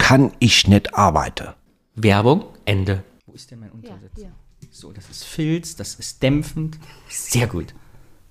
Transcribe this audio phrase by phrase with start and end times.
[0.00, 1.50] kann ich nicht arbeiten.
[1.94, 3.04] Werbung, Ende.
[3.26, 4.26] Wo ist denn mein Untersitz?
[4.72, 6.78] So, das ist Filz, das ist dämpfend.
[7.08, 7.74] Sehr gut.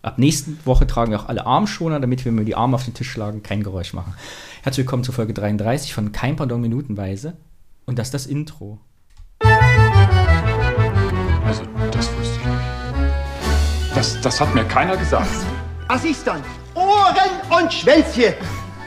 [0.02, 2.86] Ab nächsten Woche tragen wir auch alle Armschoner, damit wir, wenn wir die Arme auf
[2.86, 4.14] den Tisch schlagen, kein Geräusch machen.
[4.64, 7.38] Herzlich willkommen zur Folge 33 von Kein Pardon Minutenweise.
[7.86, 8.80] Und das ist das Intro.
[11.46, 13.96] Also, das wusste ich nicht.
[13.96, 15.30] Das, das hat mir keiner gesagt.
[15.88, 16.44] Was ist dann?
[16.76, 18.34] Ohren und Schwänzchen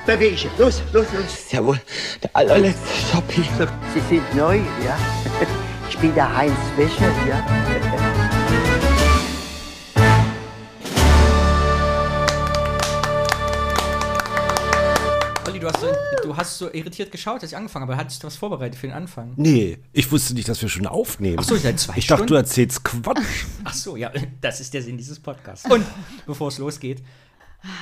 [0.06, 0.50] bewegen.
[0.58, 1.50] Los, los, los.
[1.50, 1.80] Jawohl,
[2.22, 3.44] der allerletzte Stopp hier.
[3.94, 4.96] Sie sind neu, ja?
[5.88, 8.52] Ich bin der Heinz Wäscher, ja?
[15.46, 15.86] Olli, du hast, so,
[16.22, 17.96] du hast so irritiert geschaut, als ich angefangen habe.
[17.96, 19.32] Hattest du was vorbereitet für den Anfang?
[19.36, 21.38] Nee, ich wusste nicht, dass wir schon aufnehmen.
[21.40, 22.34] Ach so, seit zwei ich dachte, Stunden?
[22.34, 23.44] du erzählst Quatsch.
[23.64, 24.10] Ach so, ja,
[24.40, 25.68] das ist der Sinn dieses Podcasts.
[25.70, 25.84] Und
[26.26, 27.02] bevor es losgeht,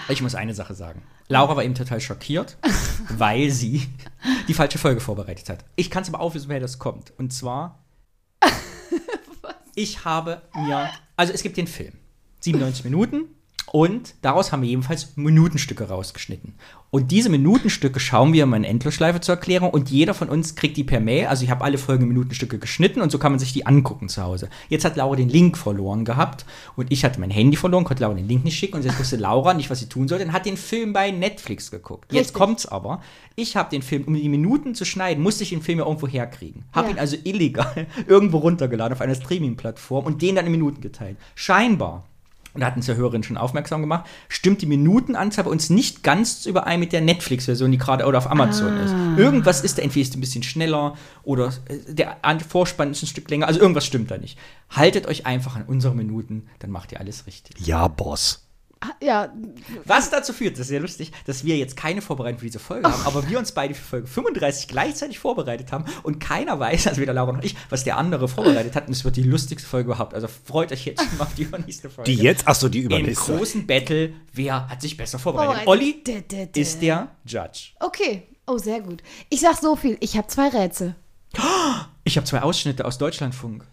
[0.09, 1.03] ich muss eine Sache sagen.
[1.29, 2.57] Laura war eben total schockiert,
[3.09, 3.89] weil sie
[4.49, 5.65] die falsche Folge vorbereitet hat.
[5.77, 7.13] Ich kann es aber auflösen, woher das kommt.
[7.19, 7.85] Und zwar,
[9.75, 11.93] ich habe mir, also es gibt den Film,
[12.41, 13.25] 97 Minuten.
[13.73, 16.55] Und daraus haben wir jedenfalls Minutenstücke rausgeschnitten.
[16.91, 20.77] Und diese Minutenstücke schauen wir mal in Endlosschleife zur Erklärung und jeder von uns kriegt
[20.77, 21.27] die per Mail.
[21.29, 24.09] Also ich habe alle Folgen in Minutenstücke geschnitten und so kann man sich die angucken
[24.09, 24.51] zu Hause.
[24.71, 28.15] Jetzt hat Laura den Link verloren gehabt und ich hatte mein Handy verloren, konnte Laura
[28.17, 30.47] den Link nicht schicken und jetzt wusste Laura nicht, was sie tun sollte und hat
[30.47, 32.13] den Film bei Netflix geguckt.
[32.13, 32.35] Jetzt Richtig.
[32.35, 33.01] kommt's aber.
[33.37, 36.09] Ich habe den Film, um die Minuten zu schneiden, musste ich den Film ja irgendwo
[36.09, 36.65] herkriegen.
[36.73, 36.95] Habe Ja.
[36.95, 41.19] ihn also illegal irgendwo runtergeladen auf einer Streaming-Plattform und den dann in Minuten geteilt.
[41.37, 42.05] Scheinbar
[42.55, 46.03] und da hatten es ja Hörerinnen schon aufmerksam gemacht, stimmt die Minutenanzahl bei uns nicht
[46.03, 48.95] ganz überein mit der Netflix-Version, die gerade oder auf Amazon ist.
[49.19, 53.07] Irgendwas ist da, entweder ist ein bisschen schneller oder äh, der An- Vorspann ist ein
[53.07, 54.39] Stück länger, also irgendwas stimmt da nicht.
[54.71, 57.67] Haltet euch einfach an unsere Minuten, dann macht ihr alles richtig.
[57.67, 58.47] Ja, Boss.
[59.03, 59.33] Ja,
[59.85, 62.91] Was dazu führt, das ist sehr lustig, dass wir jetzt keine Vorbereitung für diese Folge
[62.91, 67.01] haben, aber wir uns beide für Folge 35 gleichzeitig vorbereitet haben und keiner weiß, also
[67.01, 69.89] weder Laura noch ich, was der andere vorbereitet hat und es wird die lustigste Folge
[69.91, 70.15] überhaupt.
[70.15, 72.11] Also freut euch jetzt schon mal auf die übernächste Folge.
[72.11, 72.49] Die jetzt?
[72.49, 73.37] Achso, die Im übernächste.
[73.37, 75.67] großen Battle, wer hat sich besser vorbereitet?
[75.67, 76.03] Olli
[76.55, 77.71] ist der Judge.
[77.81, 78.27] okay.
[78.47, 79.01] Oh, sehr gut.
[79.29, 79.97] Ich sag so viel.
[80.01, 80.97] Ich habe zwei Rätsel.
[82.03, 83.65] Ich habe zwei Ausschnitte aus Deutschlandfunk.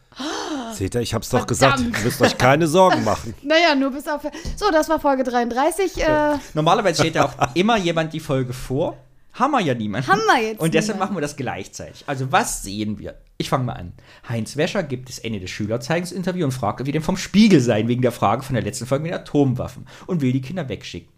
[0.77, 1.79] Seht ihr, ich hab's doch gesagt.
[1.79, 1.97] Verdammt.
[1.99, 3.33] Ihr müsst euch keine Sorgen machen.
[3.43, 4.21] Naja, nur bis auf.
[4.55, 5.97] So, das war Folge 33.
[6.03, 8.97] Äh, Normalerweise steht da auch immer jemand die Folge vor.
[9.33, 10.07] Haben wir ja niemanden.
[10.07, 11.13] Haben wir jetzt Und deshalb niemanden.
[11.13, 12.03] machen wir das gleichzeitig.
[12.07, 13.15] Also, was sehen wir?
[13.37, 13.93] Ich fange mal an.
[14.27, 17.87] Heinz Wäscher gibt das Ende des Schülerzeigensinterviews und fragt, ob wir denn vom Spiegel seien,
[17.87, 21.09] wegen der Frage von der letzten Folge mit den Atomwaffen und will die Kinder wegschicken.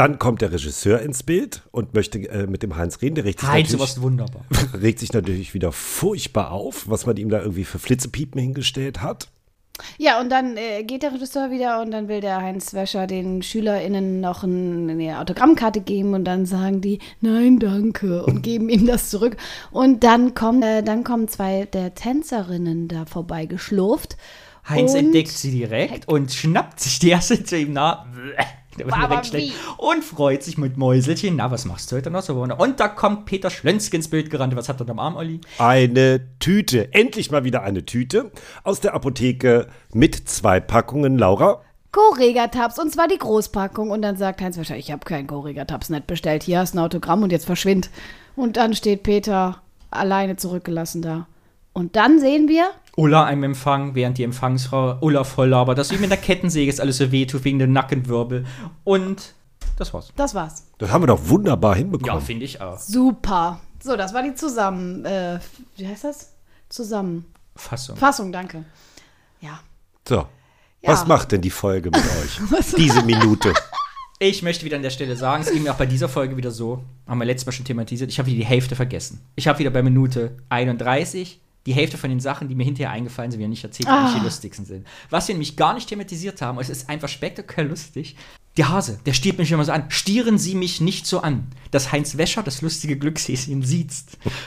[0.00, 3.16] Dann kommt der Regisseur ins Bild und möchte äh, mit dem Heinz reden.
[3.16, 4.46] Der regt sich, Heinz, warst wunderbar.
[4.72, 9.28] regt sich natürlich wieder furchtbar auf, was man ihm da irgendwie für Flitzepiepen hingestellt hat.
[9.98, 13.42] ja, und dann äh, geht der Regisseur wieder und dann will der Heinz Wäscher den
[13.42, 18.86] SchülerInnen noch ein, eine Autogrammkarte geben und dann sagen die, nein, danke und geben ihm
[18.86, 19.36] das zurück.
[19.70, 24.16] Und dann kommen, äh, dann kommen zwei der Tänzerinnen da vorbei geschlurft.
[24.66, 28.06] Heinz entdeckt sie direkt und schnappt sich die erste zu ihm nah.
[28.78, 29.54] Der direkt schlecht.
[29.78, 31.36] Und freut sich mit Mäuselchen.
[31.36, 32.34] Na, was machst du heute noch so?
[32.40, 34.54] Und da kommt Peter Schlönzke ins Bild gerannt.
[34.56, 35.40] Was hat er unterm Arm, Olli?
[35.58, 38.30] Eine Tüte, endlich mal wieder eine Tüte
[38.62, 41.62] aus der Apotheke mit zwei Packungen, Laura.
[41.92, 43.90] Correga-Tabs und zwar die Großpackung.
[43.90, 46.44] Und dann sagt Heinz Wäscher, ich habe keinen Correga-Tabs nicht bestellt.
[46.44, 47.90] Hier hast du ein Autogramm und jetzt verschwind.
[48.36, 49.60] Und dann steht Peter
[49.90, 51.26] alleine zurückgelassen da.
[51.72, 52.70] Und dann sehen wir,
[53.00, 56.80] Ulla einem Empfang, während die Empfangsfrau Ulla voll labert, dass ihm mit der Kettensäge jetzt
[56.80, 58.44] alles so wehtut wegen der Nackenwirbel.
[58.84, 59.34] Und
[59.76, 60.12] das war's.
[60.16, 60.66] das war's.
[60.78, 62.20] Das haben wir doch wunderbar Ja, hinbekommen.
[62.22, 62.78] finde ich auch.
[62.78, 63.60] Super.
[63.82, 65.04] So, das war die Zusammen.
[65.06, 65.38] Äh,
[65.76, 66.32] wie heißt das?
[66.68, 68.32] Zusammenfassung, Fassung.
[68.32, 68.64] danke.
[69.40, 69.60] Ja.
[70.06, 70.26] so, Ja.
[70.82, 72.72] was macht denn die Folge mit euch?
[72.76, 73.54] Diese Minute.
[74.18, 76.50] Ich möchte wieder an der Stelle sagen, es ging mir auch bei dieser Folge wieder
[76.50, 79.22] so, haben wir letztes Mal schon thematisiert, ich habe wieder die Hälfte vergessen.
[79.34, 83.30] Ich habe wieder bei Minute 31 die Hälfte von den Sachen, die mir hinterher eingefallen
[83.30, 84.86] sind, wieder nicht erzählt, die nicht die lustigsten sind.
[85.10, 88.16] Was wir nämlich gar nicht thematisiert haben, es ist einfach spektakulär lustig,
[88.56, 89.84] Der Hase, der stiert mich immer so an.
[89.90, 91.46] Stieren Sie mich nicht so an.
[91.70, 93.90] Dass Heinz Wäscher das lustige Glückshäschen sieht,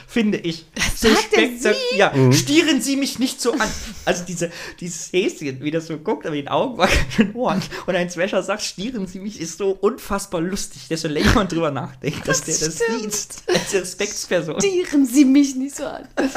[0.07, 0.65] finde ich
[0.97, 1.97] so sagt er spektak- Sie?
[1.97, 3.69] Ja, stieren Sie mich nicht so an.
[4.03, 4.51] Also diese,
[4.81, 7.61] dieses Häschen, wie das so guckt, aber den Augen wackeln den Ohren.
[7.87, 10.89] Und Heinz Wäscher sagt, stieren Sie mich, ist so unfassbar lustig.
[10.89, 13.13] Desto länger man drüber nachdenkt, dass der das stimmt.
[13.13, 13.43] sieht.
[13.47, 14.59] Als Respektsperson.
[14.59, 16.05] Tieren Sie mich nicht so an.
[16.17, 16.33] Das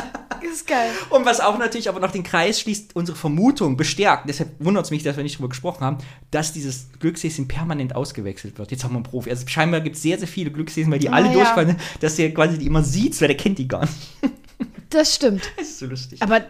[0.53, 0.93] ist geil.
[1.11, 4.93] Und was auch natürlich aber noch den Kreis schließt, unsere Vermutung bestärkt, deshalb wundert es
[4.93, 5.99] mich, dass wir nicht drüber gesprochen haben,
[6.31, 8.71] dass dieses Glückshäschen permanent ausgewechselt wird.
[8.71, 9.31] Jetzt haben wir einen Profi.
[9.31, 11.33] Also scheinbar gibt es sehr, sehr viele Glückshäschen, weil die alle ja.
[11.33, 13.93] durchfallen, dass der quasi die immer sieht, weil der kennt die gar nicht.
[14.89, 15.43] Das stimmt.
[15.57, 16.23] Das ist so lustig.
[16.23, 16.43] Aber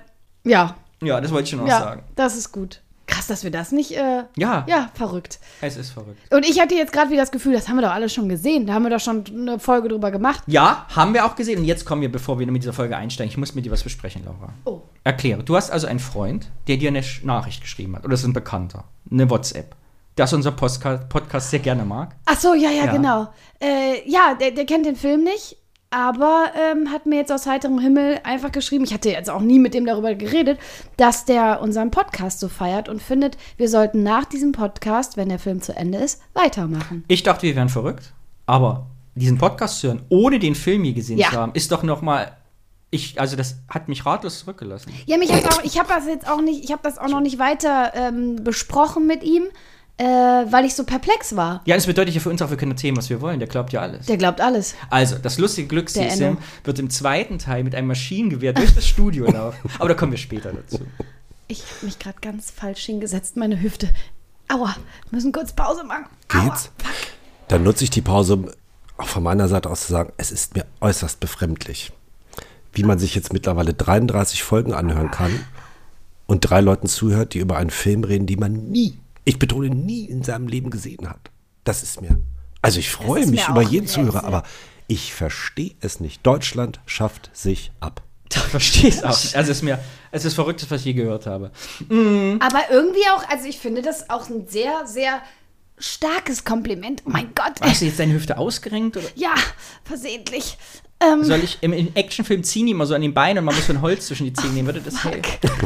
[0.45, 2.03] ja, ja, das wollte ich schon noch ja, sagen.
[2.15, 2.83] das ist gut.
[3.07, 3.93] Krass, dass wir das nicht.
[3.93, 5.41] Äh, Ja, ja, verrückt.
[5.63, 6.19] es ist verrückt.
[6.33, 8.67] Und ich hatte jetzt gerade wieder das Gefühl, das haben wir doch alle schon gesehen.
[8.67, 10.43] Da haben wir doch schon eine Folge drüber gemacht.
[10.47, 11.61] Ja, haben wir auch gesehen.
[11.61, 13.83] Und jetzt kommen wir, bevor wir mit dieser Folge einsteigen, ich muss mit dir was
[13.83, 14.53] besprechen, Laura.
[14.65, 14.83] Oh.
[15.03, 15.43] Erkläre.
[15.43, 18.05] Du hast also einen Freund, der dir eine Nachricht geschrieben hat.
[18.05, 18.85] Oder es ist ein Bekannter.
[19.11, 19.75] Eine WhatsApp.
[20.17, 22.17] Das unser Postka Podcast sehr gerne mag.
[22.25, 22.93] Ach so, ja, ja, Ja.
[22.93, 23.29] genau.
[23.61, 25.57] Äh, ja, der, der kennt den Film nicht,
[25.91, 29.59] aber ähm, hat mir jetzt aus heiterem Himmel einfach geschrieben, ich hatte jetzt auch nie
[29.59, 30.59] mit dem darüber geredet,
[30.97, 35.39] dass der unseren Podcast so feiert und findet, wir sollten nach diesem Podcast, wenn der
[35.39, 37.05] Film zu Ende ist, weitermachen.
[37.09, 38.13] Ich dachte, wir wären verrückt,
[38.47, 41.29] aber diesen Podcast zu hören, ohne den Film je gesehen Ja.
[41.31, 42.33] zu haben, ist doch noch mal
[42.91, 44.93] ich also das hat mich ratlos zurückgelassen.
[45.07, 47.39] Ja, mich auch, ich habe das jetzt auch nicht, ich habe das auch noch nicht
[47.39, 49.43] weiter ähm, besprochen mit ihm,
[49.99, 51.63] äh, weil ich so perplex war.
[51.65, 53.39] Ja, das bedeutet ja für uns auch, wir können erzählen, was wir wollen.
[53.39, 54.07] Der glaubt ja alles.
[54.07, 54.75] Der glaubt alles.
[54.91, 59.71] Also, das lustige Glückssystem wird im zweiten Teil mit einem Maschinengewehr durch das Studio laufen.
[59.79, 60.81] Aber da kommen wir später dazu.
[61.49, 63.89] Ich habe mich gerade ganz falsch hingesetzt, meine Hüfte.
[64.49, 64.77] Aua,
[65.09, 66.07] wir müssen kurz Pause machen.
[66.29, 66.71] Geht's?
[67.49, 68.51] Dann nutze ich die Pause, um
[68.97, 71.93] auch von meiner Seite aus zu sagen, es ist mir äußerst befremdlich,
[72.73, 75.45] wie man sich jetzt mittlerweile 33 Folgen anhören kann
[76.27, 80.05] und drei Leuten zuhört, die über einen Film reden, den man nie, ich betone nie
[80.07, 81.31] in seinem Leben gesehen hat.
[81.65, 82.19] Das ist mir.
[82.63, 84.29] Also ich freue mich über jeden Zuhörer, Rätsel.
[84.29, 84.43] aber
[84.87, 86.25] ich verstehe es nicht.
[86.25, 88.03] Deutschland schafft sich ab.
[88.31, 89.09] Ich verstehe es auch.
[89.11, 89.37] nicht.
[89.37, 89.79] Also, es ist mir,
[90.13, 91.51] es ist das Verrückteste, was ich je gehört habe.
[91.89, 95.21] Aber irgendwie auch, also ich finde das auch ein sehr, sehr
[95.79, 97.03] starkes Kompliment.
[97.05, 97.61] Oh mein Gott.
[97.61, 98.97] Hast du jetzt deine Hüfte ausgerenkt?
[98.97, 99.07] Oder?
[99.17, 99.35] Ja,
[99.85, 100.57] versehentlich.
[101.01, 103.67] Ähm, Soll ich, im, im Actionfilm ziehen immer so an den Beinen und man muss
[103.67, 104.67] so ein Holz zwischen die Zähne nehmen.
[104.67, 105.23] Würde das helfen?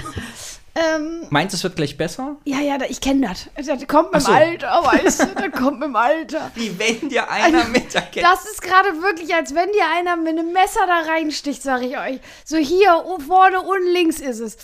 [0.80, 2.36] ähm, Meinst du, es wird gleich besser?
[2.44, 3.46] ja, ja, da- ich kenne das.
[3.66, 4.32] Das kommt mit dem so.
[4.32, 6.50] Alter, weißt du, das kommt mit dem Alter.
[6.54, 8.20] Wie wenn dir einer mit der Kette.
[8.26, 11.98] Das ist gerade wirklich, als wenn dir einer mit einem Messer da reinsticht, sag ich
[11.98, 12.20] euch.
[12.44, 14.56] So hier, vorne und links ist es.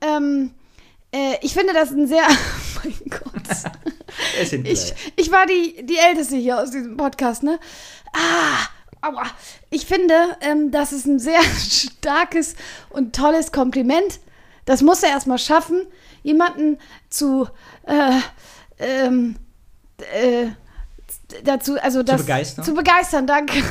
[0.00, 0.52] Ähm,
[1.12, 2.26] äh, ich finde das ein sehr.
[2.84, 3.72] Oh mein Gott.
[4.64, 7.58] Ich, ich war die, die Älteste hier aus diesem Podcast, ne?
[8.12, 9.24] Ah, aua.
[9.70, 12.54] Ich finde, ähm, das ist ein sehr starkes
[12.90, 14.20] und tolles Kompliment.
[14.64, 15.86] Das muss er erstmal schaffen,
[16.22, 16.78] jemanden
[17.10, 17.48] zu,
[17.84, 18.20] äh,
[18.78, 19.36] ähm,
[20.12, 20.46] äh,
[21.42, 22.64] dazu, also das begeistern?
[22.64, 23.62] Zu begeistern, danke.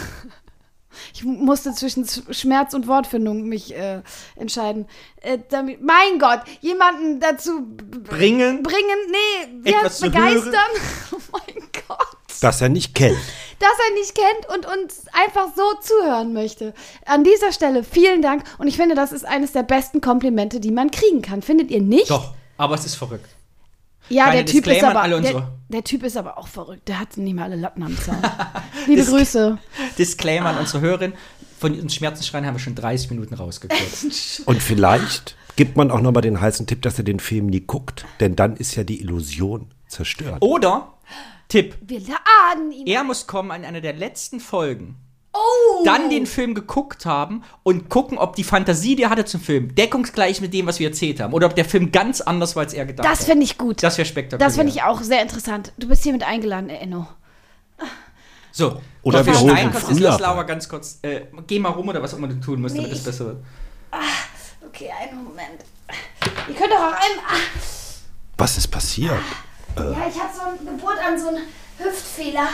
[1.14, 4.02] Ich musste zwischen Schmerz und Wortfindung mich äh,
[4.36, 4.88] entscheiden.
[5.22, 8.62] Äh, damit, mein Gott, jemanden dazu Bringen?
[8.64, 9.00] bringen,
[9.64, 10.54] nee, zu begeistern?
[11.12, 12.23] Oh mein Gott.
[12.44, 13.18] Das er nicht kennt.
[13.60, 16.74] Dass er nicht kennt und uns einfach so zuhören möchte.
[17.06, 20.72] An dieser Stelle vielen Dank und ich finde, das ist eines der besten Komplimente, die
[20.72, 21.42] man kriegen kann.
[21.42, 22.10] Findet ihr nicht?
[22.10, 23.30] Doch, aber es ist verrückt.
[24.10, 26.86] Ja, der Typ ist Disclaimer aber alle der, der Typ ist aber auch verrückt.
[26.90, 28.18] Der hat nicht mal alle Latten am Zaun.
[28.88, 29.58] Liebe Dis- Grüße.
[29.98, 31.14] Disclaimer an unsere Hörerin.
[31.60, 34.42] Von uns Schmerzenschreien haben wir schon 30 Minuten rausgekürzt.
[34.46, 37.62] Und vielleicht gibt man auch noch mal den heißen Tipp, dass er den Film nie
[37.62, 40.38] guckt, denn dann ist ja die Illusion zerstört.
[40.42, 40.94] Oder,
[41.48, 42.88] Tipp, Wir laden ihn.
[42.88, 44.96] er muss kommen an einer der letzten Folgen.
[45.36, 45.84] Oh!
[45.84, 49.74] Dann den Film geguckt haben und gucken, ob die Fantasie, die er hatte zum Film,
[49.74, 51.34] deckungsgleich mit dem, was wir erzählt haben.
[51.34, 53.26] Oder ob der Film ganz anders war, als er gedacht Das hat.
[53.28, 53.82] finde ich gut.
[53.82, 54.48] Das wäre spektakulär.
[54.48, 55.74] Das finde ich auch sehr interessant.
[55.78, 57.08] Du bist hiermit eingeladen, Enno.
[58.52, 59.48] So, Oder wir holen
[60.20, 60.48] Laura rein.
[60.48, 61.00] ganz kurz.
[61.02, 63.06] Äh, geh mal rum oder was auch immer du tun musst, damit Nee, es ich-
[63.06, 63.38] besser wird.
[64.68, 65.66] Okay, einen Moment.
[66.48, 67.20] Ihr könnt doch auch einen.
[67.28, 67.34] Ah,
[68.38, 69.18] Was ist passiert?
[69.78, 71.44] Ja, ich habe so eine Geburt an so einen
[71.78, 72.48] Hüftfehler.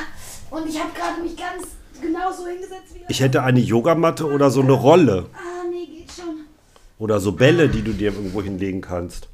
[0.52, 1.68] Und ich habe gerade mich ganz
[2.02, 3.02] genau so hingesetzt wie.
[3.08, 5.28] Ich hätte eine Yogamatte oder so eine Rolle.
[5.34, 6.46] ah, nee, geht schon.
[6.98, 9.30] Oder so Bälle, die du dir irgendwo hinlegen kannst.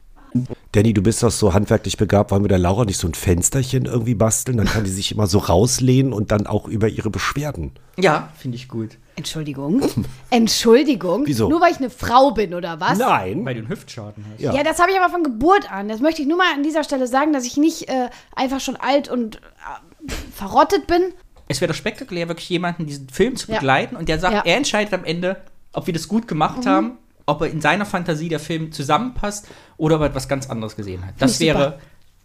[0.73, 2.31] Danny, du bist doch so handwerklich begabt.
[2.31, 4.57] Wollen wir der Laura nicht so ein Fensterchen irgendwie basteln?
[4.57, 7.71] Dann kann die sich immer so rauslehnen und dann auch über ihre Beschwerden.
[7.97, 8.97] Ja, finde ich gut.
[9.15, 9.81] Entschuldigung.
[10.29, 11.23] Entschuldigung.
[11.25, 11.49] Wieso?
[11.49, 12.97] Nur weil ich eine Frau bin, oder was?
[12.97, 13.45] Nein.
[13.45, 14.41] Weil du einen Hüftschaden hast.
[14.41, 14.53] Ja.
[14.53, 15.87] Ja, das habe ich aber von Geburt an.
[15.87, 18.75] Das möchte ich nur mal an dieser Stelle sagen, dass ich nicht äh, einfach schon
[18.75, 21.13] alt und äh, verrottet bin.
[21.47, 23.57] Es wäre doch spektakulär, wirklich jemanden diesen Film zu Ja.
[23.57, 24.39] begleiten und der sagt, Ja.
[24.41, 24.47] Mhm.
[24.47, 25.37] er entscheidet am Ende,
[25.73, 29.95] ob wir das gut gemacht haben, ob er in seiner Fantasie der Film zusammenpasst oder
[29.95, 31.13] ob er etwas ganz anderes gesehen hat.
[31.19, 31.79] Das wäre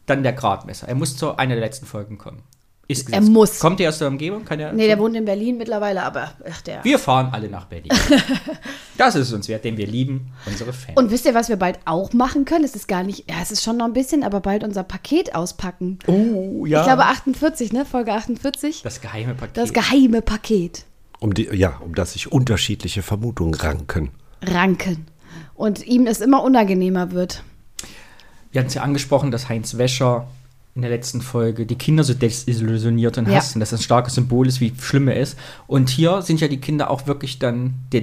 [0.07, 0.89] dann der Gradmesser.
[0.89, 2.43] Er muss zu einer der letzten Folgen kommen.
[2.91, 3.61] Ist Er muss.
[3.61, 4.45] Kommt er aus der Umgebung?
[4.45, 6.83] Kann er Nee, der wohnt in Berlin mittlerweile, aber ach, der.
[6.83, 7.93] wir fahren alle nach Berlin.
[8.99, 10.99] das ist uns wert, denn wir lieben unsere Fans.
[10.99, 12.65] Und wisst ihr, was wir bald auch machen können?
[12.65, 15.37] Es ist gar nicht, ja, es ist schon noch ein bisschen, aber bald unser Paket
[15.37, 16.01] auspacken.
[16.09, 16.81] oh, ja.
[16.81, 17.85] Ich glaube 48, ne?
[17.85, 18.83] Folge 48.
[18.83, 19.57] das geheime Paket.
[19.57, 20.85] Das geheime Paket.
[21.21, 24.11] Um die, ja, um das sich unterschiedliche Vermutungen ranken.
[24.43, 25.07] Ranken.
[25.55, 27.45] Und ihm es immer unangenehmer wird.
[28.51, 30.27] wir hatten es ja angesprochen, dass Heinz Wäscher
[30.75, 33.33] in der letzten Folge die Kinder so desillusioniert und Ja.
[33.35, 35.37] und dass das ein starkes Symbol ist, wie schlimm er ist.
[35.67, 38.03] Und hier sind ja die Kinder auch wirklich dann der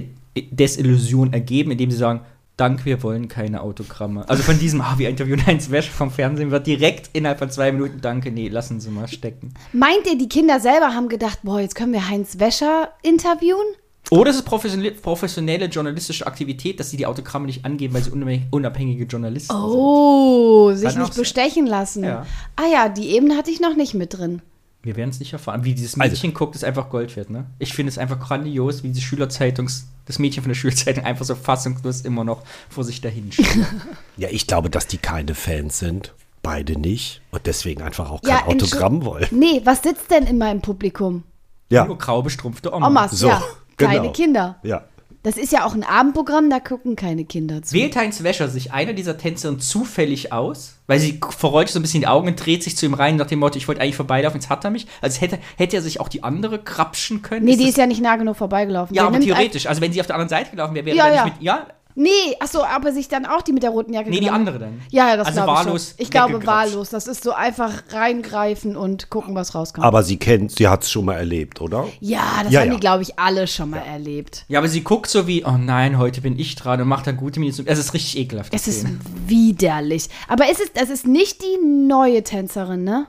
[0.51, 2.21] Desillusion ergeben, indem sie sagen,
[2.57, 4.27] Dank, wir wollen keine Autogramme.
[4.27, 7.71] Also von diesem, ah, wir interviewen Heinz Wäscher vom Fernsehen, wird direkt innerhalb von zwei
[7.71, 9.53] Minuten, danke, nee, lassen Sie mal stecken.
[9.73, 13.61] Meint ihr, die Kinder selber haben gedacht, boah, jetzt können wir Heinz Wäscher interviewen?
[14.09, 18.11] Oder es ist professionelle, professionelle journalistische Aktivität, dass sie die Autogramme nicht angeben, weil sie
[18.51, 19.63] unabhängige, Journalisten sind.
[19.65, 21.21] Oh, sich Kann nicht sein.
[21.21, 22.03] bestechen lassen.
[22.03, 22.25] Ja.
[22.55, 24.41] Ah ja, die Ebene hatte ich noch nicht mit drin.
[24.83, 25.65] Wir werden es nicht erfahren.
[25.65, 27.47] Wie dieses Also- Mädchen guckt, ist einfach Gold wert, ne?
[27.59, 31.35] Ich finde es einfach grandios, wie die Schülerzeitungs, das Mädchen von der Schülerzeitung einfach so
[31.35, 33.47] fassungslos immer noch vor sich dahin steht.
[34.17, 36.13] Ja, ich glaube, dass die keine Fans sind.
[36.43, 37.21] Beide nicht.
[37.31, 39.27] Und deswegen einfach auch kein Ja, Entschu- Autogramm wollen.
[39.31, 41.23] Nee, was sitzt denn immer im Publikum?
[41.69, 42.87] Ja, Nur grau bestrumpfte Oma.
[42.87, 43.43] Omas, so, ja.
[43.77, 44.11] Keine genau.
[44.13, 44.55] Kinder.
[44.63, 44.83] ja.
[45.23, 47.73] Das ist ja auch ein Abendprogramm, da gucken keine Kinder zu.
[47.73, 51.99] Wählt Heinz Wäscher sich einer dieser Tänzerinnen zufällig aus, weil sie verrollt so ein bisschen
[51.99, 54.39] die Augen und dreht sich zu ihm rein nach dem Motto, ich wollte eigentlich vorbeilaufen,
[54.39, 54.87] jetzt hat er mich.
[55.01, 57.43] Also hätte, hätte er sich auch die andere krapschen können.
[57.45, 58.95] Nee, die das- ist ja nicht nah genug vorbeigelaufen.
[58.95, 59.65] Ja, Der aber theoretisch.
[59.67, 61.25] Also wenn sie auf der anderen Seite gelaufen wäre, wäre Ja, er ja.
[61.25, 61.43] nicht mit.
[61.43, 64.39] Ja, nee, achso, aber sich dann auch die mit der roten Jacke nee, die genommen.
[64.47, 64.81] andere dann.
[64.89, 65.95] Ja, ja, das Also glaube ich wahllos schon.
[65.97, 66.89] Ich glaube wahllos.
[66.91, 69.85] Das ist so einfach reingreifen und gucken, was rauskommt.
[69.85, 71.85] Aber sie kennt, sie hat es schon mal erlebt, oder?
[71.99, 72.73] ja, das Ja, haben ja.
[72.75, 74.45] die, glaube ich, alle schon mal erlebt.
[74.47, 77.17] Ja, aber sie guckt so wie, oh nein, heute bin ich dran und macht dann
[77.17, 77.53] gute Miene.
[77.65, 78.53] Es ist richtig ekelhaft.
[78.53, 78.85] Es ist
[79.25, 80.07] widerlich.
[80.27, 83.07] Aber es ist, es ist nicht die neue Tänzerin, ne?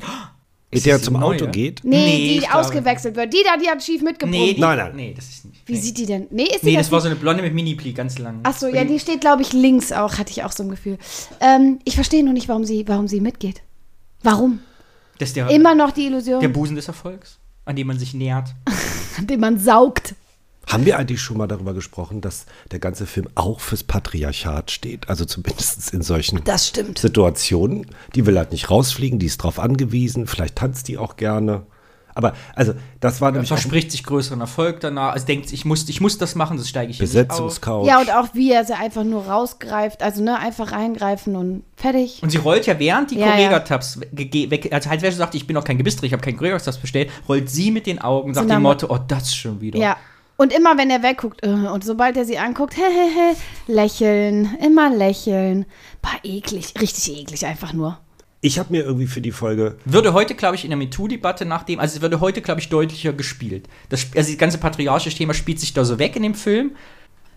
[0.74, 1.36] Mit Ist der die zum neue?
[1.36, 1.82] Auto geht?
[1.84, 3.32] Nee, Nee, die ich ausgewechselt wird.
[3.32, 4.36] Die da, die hat schief mitgebrummt.
[4.36, 4.96] Nee, die, Nein, nein.
[4.96, 5.62] Nee, das ist nicht.
[5.68, 5.78] Wie nee.
[5.78, 6.26] sieht die denn?
[6.30, 8.40] Nee, ist die Nee, das das war so eine Blonde mit Mini-Pli, ganz lang.
[8.42, 10.98] Ach so, ja, die steht, glaube ich, links auch, hatte ich auch so ein Gefühl.
[11.40, 13.62] Ähm, ich verstehe nur nicht, warum sie, warum sie mitgeht.
[14.24, 14.58] Warum?
[15.18, 18.12] Das ist der, Immer noch die Illusion, der Busen des Erfolgs, an dem man sich
[18.14, 18.48] nähert.
[19.20, 20.16] den man saugt.
[20.68, 25.08] Haben wir eigentlich schon mal darüber gesprochen, dass der ganze Film auch fürs Patriarchat steht?
[25.08, 26.98] Also zumindest in solchen Das stimmt.
[26.98, 27.86] Situationen.
[28.14, 31.66] Die will halt nicht rausfliegen, die ist drauf angewiesen, vielleicht tanzt die auch gerne.
[32.16, 35.14] Aber also, das war Er nämlich auch verspricht sich größeren Erfolg danach.
[35.14, 37.26] Also denkt, ich muss, ich muss das machen, das steige ich hier nicht auf.
[37.26, 37.86] Besetzungscouch.
[37.88, 42.22] Ja, und auch wie er sie einfach nur rausgreift, also ne, einfach reingreifen und fertig.
[42.22, 45.48] Und sie rollt ja während die Ja, Correga-Tabs ge- weg, als Heinz Wäscher sagt, ich
[45.48, 48.48] bin noch kein Gebisser, ich habe keinen Correga-Tabs bestellt, rollt sie mit den Augen, sagt
[48.48, 49.80] dem Mo- Motto, oh, das schon wieder.
[49.80, 49.96] Ja.
[50.36, 53.36] Und immer wenn er wegguckt, äh, und sobald er sie anguckt, hehehe,
[53.66, 55.66] lächeln, immer lächeln.
[56.02, 57.98] Bah, eklig, richtig eklig einfach nur.
[58.40, 61.62] Ich habe mir irgendwie für die Folge Würde heute, glaube ich, in der MeToo-Debatte nach
[61.62, 63.68] dem, also es würde heute, glaube ich, deutlicher gespielt.
[63.88, 66.72] Das, also das ganze patriarchische Thema spielt sich da so weg in dem Film.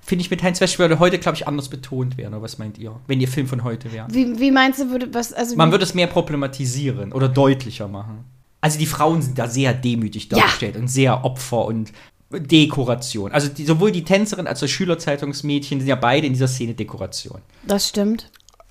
[0.01, 2.33] Finde ich mit Heinz Wäscher würde heute, glaube ich, anders betont werden.
[2.33, 2.99] Oder was meint ihr?
[3.07, 4.07] Wenn ihr Film von heute wäre.
[4.09, 8.25] Wie, wie meinst du, würde was, also Man würde es mehr problematisieren oder deutlicher machen.
[8.59, 10.39] Also die Frauen sind da sehr demütig Ja.
[10.39, 11.93] dargestellt und sehr Opfer und
[12.31, 13.31] Dekoration.
[13.31, 16.73] Also die, sowohl die Tänzerin als auch das Schülerzeitungsmädchen sind ja beide in dieser Szene
[16.73, 17.41] Dekoration.
[17.65, 18.29] das stimmt.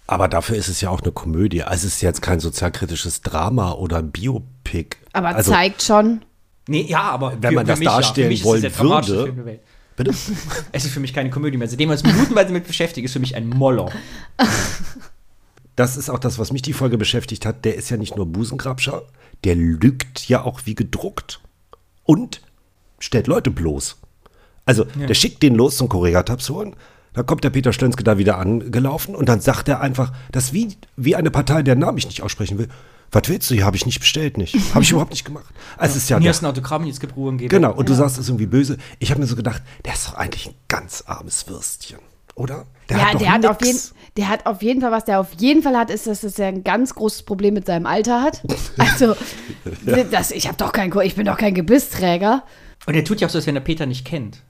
[0.08, 1.62] Aber dafür ist es ja auch eine Komödie.
[1.62, 4.96] Also es ist jetzt kein sozialkritisches Drama oder ein Biopic.
[5.12, 6.22] Aber also, zeigt schon.
[6.68, 9.60] Nee, ja, aber Wenn man das mich, darstellen mich wollen würde-.
[9.96, 10.10] Bitte?
[10.72, 11.68] Es ist für mich keine Komödie mehr.
[11.68, 13.90] Seitdem wir uns minutenweise mit beschäftigen, ist für mich ein Moller.
[15.76, 17.66] Das ist auch das, was mich die Folge beschäftigt hat.
[17.66, 19.02] Der ist ja nicht nur Busengrabscher,
[19.44, 21.40] der lügt ja auch wie gedruckt
[22.02, 22.40] und
[22.98, 23.96] stellt Leute bloß.
[24.64, 26.74] Also, der schickt den los zum Korregatabs holen.
[27.12, 30.52] Da kommt der Peter Stönske da wieder angelaufen und dann sagt er einfach, das ist
[30.52, 32.68] wie, wie eine Partei, deren Namen ich nicht aussprechen will.
[33.12, 33.64] Was willst du hier?
[33.64, 34.54] Habe ich nicht bestellt, nicht.
[34.74, 35.46] Habe ich überhaupt nicht gemacht.
[35.78, 37.48] Also, es ist ja Hier ist ein Autogramm, jetzt gibt Ruhe und Gebe.
[37.48, 38.76] Genau, und du sagst, es ist irgendwie böse.
[38.98, 42.00] Ich habe mir so gedacht, der ist doch eigentlich ein ganz armes Würstchen,
[42.34, 42.66] oder?
[42.90, 43.80] Der ja, doch der hat, auf jeden,
[44.16, 46.64] der hat auf jeden Fall, was der auf jeden Fall hat, ist, dass er ein
[46.64, 48.42] ganz großes Problem mit seinem Alter hat.
[48.76, 49.16] Also,
[50.10, 52.42] das, ich habe doch kein, ich bin doch kein Gebissträger.
[52.86, 54.42] Und er tut ja auch so, als wenn er Peter nicht kennt.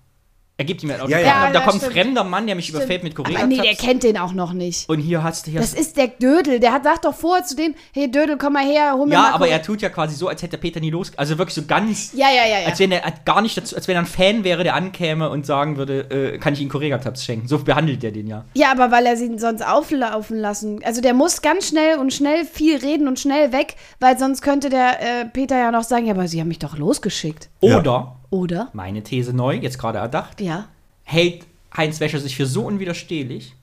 [0.58, 1.20] Er gibt ihm ein Autogramm.
[1.20, 1.46] Ja, ja.
[1.48, 1.92] Ja, da kommt ein stimmt.
[1.92, 3.46] fremder Mann, der mich überfällt mit Aber Korea.
[3.46, 4.88] nee, der kennt den auch noch nicht.
[4.88, 5.60] und hier hast du hier.
[5.60, 6.60] Das ist der Dödel.
[6.60, 9.20] Der hat sagt doch vorher zu dem, hey Dödel, komm mal her, hol mir ja,
[9.20, 11.12] mal aber er tut ja quasi so, als hätte Peter nie los.
[11.16, 12.12] Also wirklich so ganz.
[12.14, 12.68] Ja, ja, ja, ja.
[12.68, 15.44] Als wenn er gar nicht dazu, als wenn er ein Fan wäre, der ankäme und
[15.44, 17.48] sagen würde, äh, kann ich ihm Correga-Tabs schenken.
[17.48, 18.46] So behandelt er den ja.
[18.54, 20.82] Ja, aber weil er sie sonst auflaufen lassen.
[20.84, 24.70] Also der muss ganz schnell und schnell viel reden und schnell weg, weil sonst könnte
[24.70, 27.50] der äh, Peter ja noch sagen, ja, aber sie haben mich doch losgeschickt.
[27.60, 28.15] Ja.
[28.30, 30.66] Oder, meine These neu, jetzt gerade erdacht, Ja.
[31.04, 33.54] hält Heinz Wäscher sich für so unwiderstehlich,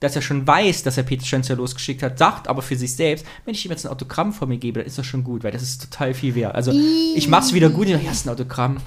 [0.00, 3.26] dass er schon weiß, dass er Peter Schönzer losgeschickt hat, sagt aber für sich selbst,
[3.44, 5.50] wenn ich ihm jetzt ein Autogramm von mir gebe, dann ist das schon gut, weil
[5.52, 6.54] das ist total viel wert.
[6.54, 8.78] Also ich mach's wieder gut, ja, ist ein Autogramm,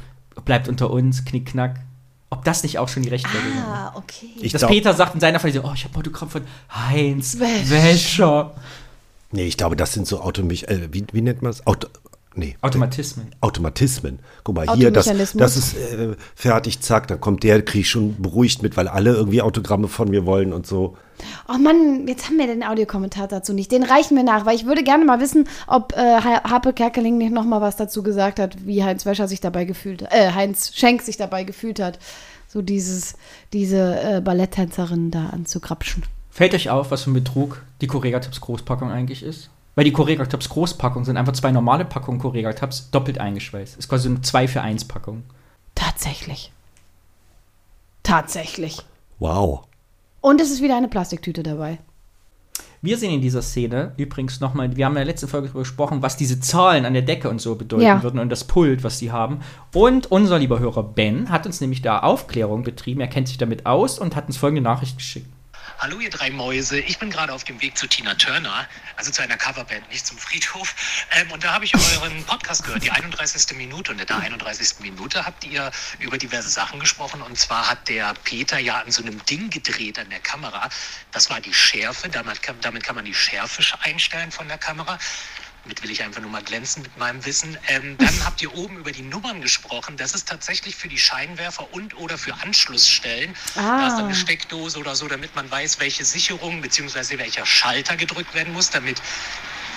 [0.46, 1.82] bleibt unter uns, knick, knack.
[2.30, 3.64] Ob das nicht auch schon die Rechtfertigung ist?
[3.66, 4.30] Ah, okay.
[4.40, 6.44] Ich Dass glaub- Peter sagt in seiner Fall, so, oh, ich habe ein Autogramm von
[6.74, 7.70] Heinz Wäscher.
[7.70, 8.56] Wäscher.
[9.34, 11.68] Nee, ich glaube, das sind so Automech äh, wie, wie nennt man das?
[11.68, 11.90] Auto
[12.36, 12.56] nee.
[12.62, 13.28] Automatismen.
[13.42, 14.20] Automatismen.
[14.44, 18.22] Guck mal, hier, das, das ist äh, fertig, zack, dann kommt der, krieg ich schon
[18.22, 20.98] beruhigt mit, weil alle irgendwie Autogramme von mir wollen und so.
[21.48, 23.72] Oh Mann, jetzt haben wir den Audiokommentar dazu nicht.
[23.72, 27.18] Den reichen wir nach, weil ich würde gerne mal wissen, ob äh, Ha- Harpe Kerkeling
[27.18, 30.32] nicht noch mal was dazu gesagt hat, wie Heinz Wäscher sich dabei gefühlt hat, äh,
[30.32, 32.00] Heinz Schenk sich dabei gefühlt hat,
[32.48, 33.14] so dieses,
[33.54, 36.04] diese äh, Balletttänzerin da anzukrapschen.
[36.32, 39.50] Fällt euch auf, was für ein Betrug die Correga-Tabs Großpackung eigentlich ist?
[39.76, 43.78] Weil die Correga-Tabs Großpackung sind einfach zwei normale Packungen Correga-Tabs doppelt eingeschweißt.
[43.78, 45.24] Ist quasi eine 2 für 1 Packung.
[45.76, 46.52] Tatsächlich.
[48.04, 48.80] Tatsächlich.
[49.20, 49.64] Wow.
[50.20, 51.80] Und es ist wieder eine Plastiktüte dabei.
[52.84, 56.02] Wir sehen in dieser Szene übrigens nochmal, wir haben in der letzten Folge darüber gesprochen,
[56.02, 58.02] was diese Zahlen an der Decke und so bedeuten Ja.
[58.02, 59.42] würden und das Pult, was die haben.
[59.74, 63.68] Und unser lieber Hörer Ben hat uns nämlich da Aufklärung betrieben, er kennt sich damit
[63.68, 65.28] aus und hat uns folgende Nachricht geschickt.
[65.80, 69.22] Hallo ihr drei Mäuse, ich bin gerade auf dem Weg zu Tina Turner, also zu
[69.22, 70.76] einer Coverband, nicht zum Friedhof.
[71.12, 73.58] Ähm, und da habe ich euren Podcast gehört, die 31.
[73.58, 73.92] Minute.
[73.92, 74.80] Und in der 31.
[74.80, 77.22] Minute habt ihr über diverse Sachen gesprochen.
[77.22, 80.70] Und zwar hat der Peter ja an so einem Ding gedreht an der Kamera.
[81.12, 85.00] Das war die Schärfe, damit kann, damit kann man die Schärfe einstellen von der Kamera.
[85.64, 87.58] Damit will ich einfach nur mal glänzen mit meinem Wissen.
[87.68, 89.96] Ähm, dann habt ihr oben über die Nummern gesprochen.
[89.98, 93.36] Das ist tatsächlich für die Scheinwerfer und oder für Anschlussstellen.
[93.56, 97.20] Da ist dann eine Steckdose oder so, damit man weiß, welche Sicherung bzw.
[97.20, 99.02] welcher Schalter gedrückt werden muss, damit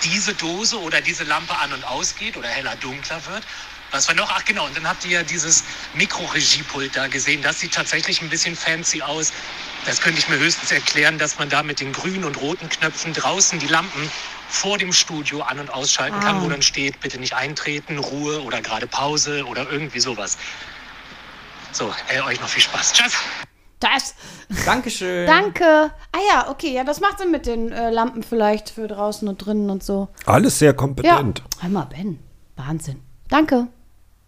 [0.03, 3.43] diese Dose oder diese Lampe an und ausgeht oder heller dunkler wird.
[3.91, 4.29] Was war noch?
[4.31, 5.63] Ach genau, und dann habt ihr ja dieses
[5.93, 7.41] Mikroregiepult da gesehen.
[7.41, 9.31] Das sieht tatsächlich ein bisschen fancy aus.
[9.85, 13.13] Das könnte ich mir höchstens erklären, dass man da mit den grünen und roten Knöpfen
[13.13, 14.11] draußen die Lampen
[14.47, 18.61] vor dem Studio an- und ausschalten kann, wo dann steht, bitte nicht eintreten, Ruhe oder
[18.61, 20.37] gerade Pause oder irgendwie sowas.
[21.71, 22.93] So, äh, euch noch viel Spaß.
[22.93, 23.13] Tschüss.
[23.79, 24.15] Das.
[24.65, 25.25] Dankeschön.
[25.27, 25.91] Danke.
[26.11, 29.37] Ah ja, okay, ja, das macht Sinn mit den äh, Lampen vielleicht für draußen und
[29.45, 30.07] drinnen und so.
[30.25, 30.73] Alles sehr Ja.
[30.73, 31.43] kompetent.
[31.59, 32.19] Hör mal, Ben.
[32.55, 33.01] Wahnsinn.
[33.27, 33.67] Danke.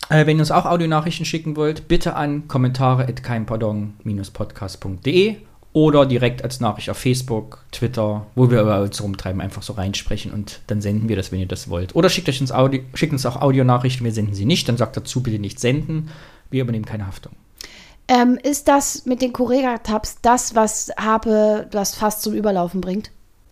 [0.09, 5.37] Äh, wenn ihr uns auch Audionachrichten schicken wollt, bitte an kommentare.keimpardon-podcast.de
[5.77, 10.33] oder direkt als Nachricht auf Facebook, Twitter, wo wir über uns rumtreiben, einfach so reinsprechen
[10.33, 11.95] und dann senden wir das, wenn ihr das wollt.
[11.95, 14.97] Oder schickt, euch uns, Audio, schickt uns auch Audionachrichten, wir senden sie nicht, dann sagt
[14.97, 16.09] dazu bitte nicht senden.
[16.49, 17.33] Wir übernehmen keine Haftung.
[18.07, 23.11] Ähm, ist das mit den Correga-Tabs das, was Harpe das fast zum Überlaufen bringt?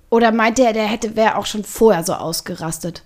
[0.09, 3.03] Oder meint der, der hätte, wäre auch schon vorher so ausgerastet?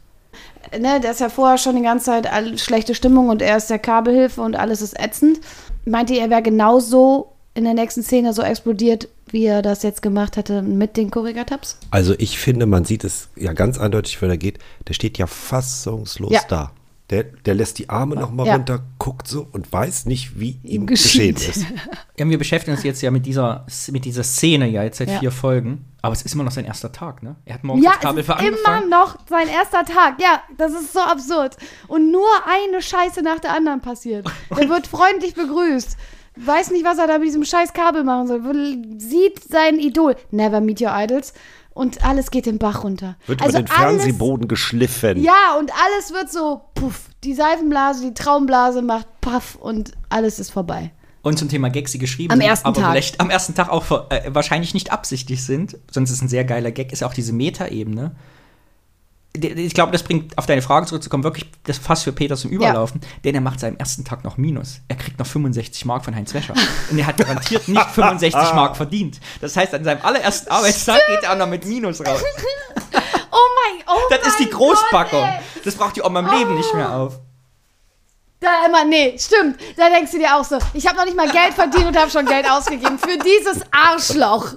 [0.72, 3.70] Äh, Ne, der ist ja vorher schon die ganze Zeit schlechte Stimmung und er ist
[3.70, 5.42] der Kabelhilfe und alles ist ätzend.
[5.84, 10.02] Meint ihr, er wäre genauso in der nächsten Szene so explodiert, wie er das jetzt
[10.02, 11.78] gemacht hätte mit den Correga-Tabs?
[11.92, 14.58] Also ich finde, man sieht es ja ganz eindeutig, wer da geht.
[14.88, 16.42] Der steht ja fassungslos Ja.
[16.48, 16.72] da.
[17.12, 18.54] Der, der lässt die Arme noch mal Ja.
[18.54, 21.38] runter, guckt so und weiß nicht, wie ihm geschieht.
[21.38, 21.66] geschehen ist.
[22.20, 25.20] Ja, wir beschäftigen uns jetzt ja mit dieser, mit dieser Szene ja jetzt seit Ja.
[25.20, 25.86] vier Folgen.
[26.02, 27.36] Aber es ist immer noch sein erster Tag, ne?
[27.46, 30.22] Er hat morgens Ja, es Kabel ist für immer noch sein erster Tag.
[30.22, 31.56] Ja, das ist so absurd.
[31.88, 34.28] Und nur eine Scheiße nach der anderen passiert.
[34.50, 35.96] Er wird freundlich begrüßt.
[36.46, 38.42] Weiß nicht, was er da mit diesem scheiß Kabel machen soll.
[38.98, 40.16] Sieht sein Idol.
[40.32, 41.34] Never meet your idols.
[41.74, 43.16] Und alles geht den Bach runter.
[43.28, 45.22] Wird also über den alles, Fernsehboden geschliffen.
[45.22, 47.06] Ja, und alles wird so puff.
[47.24, 50.92] Die Seifenblase, die Traumblase macht puff und alles ist vorbei.
[51.22, 52.92] Und zum Thema Gags, die geschrieben Am sind, ersten aber Tag.
[52.92, 56.46] vielleicht am ersten Tag auch äh, wahrscheinlich nicht absichtlich sind, sonst ist es ein sehr
[56.46, 58.12] geiler Gag, ist ja auch diese Meta-Ebene.
[58.12, 58.16] D-
[59.44, 63.02] Ich glaube, das bringt, auf deine Frage zurückzukommen, wirklich das Fass für Peter zum Überlaufen,
[63.24, 64.82] denn er macht seinem ersten Tag noch Minus.
[64.88, 66.54] Er kriegt noch 65 Mark von Heinz Wäscher.
[66.90, 69.20] Und er hat garantiert nicht 65 Mark verdient.
[69.42, 72.22] Das heißt, an seinem allerersten Arbeitstag geht er auch noch mit Minus raus.
[73.32, 73.48] Oh
[73.78, 75.22] mein, oh Das ist die Großpackung.
[75.22, 75.66] Gott.
[75.66, 77.20] Das braucht die Oma im Leben nicht mehr auf.
[78.40, 79.60] Da immer, nee, stimmt.
[79.76, 82.10] Da denkst du dir auch so, ich habe noch nicht mal Geld verdient und habe
[82.10, 84.54] schon Geld ausgegeben für dieses Arschloch,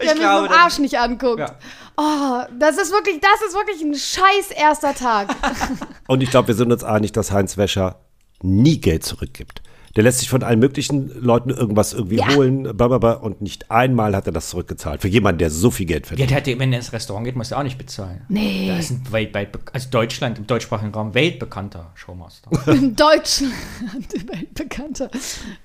[0.00, 1.40] der Ich mich glaube, mit dem Arsch nicht anguckt.
[1.40, 1.56] Ja.
[1.96, 5.34] Oh, das ist wirklich, das ist wirklich ein scheiß erster Tag.
[6.08, 8.00] Und ich glaube, wir sind uns einig, dass Heinz Wäscher
[8.42, 9.62] nie Geld zurückgibt.
[9.96, 12.34] Der lässt sich von allen möglichen Leuten irgendwas irgendwie Ja.
[12.34, 15.00] holen, blablabla, und nicht einmal hat er das zurückgezahlt.
[15.02, 16.30] Für jemanden, der so viel Geld Ja, verdient.
[16.30, 18.22] der hat, wenn er ins Restaurant geht, muss er auch nicht bezahlen.
[18.28, 18.66] Nee.
[18.74, 22.50] Das ist ein weltweit, also Deutschland, im deutschsprachigen Raum, weltbekannter Showmaster.
[22.72, 23.52] In Deutschland,
[24.32, 25.10] weltbekannter.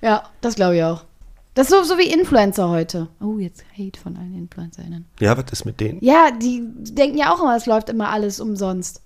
[0.00, 1.02] Ja, das glaube ich auch.
[1.54, 3.08] Das ist so, so wie Influencer heute.
[3.20, 5.06] Oh, jetzt Hate von allen InfluencerInnen.
[5.18, 5.98] Ja, was ist mit denen?
[6.00, 9.02] Ja, die denken ja auch immer, es läuft immer alles umsonst.